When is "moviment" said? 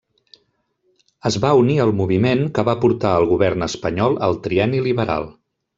2.01-2.43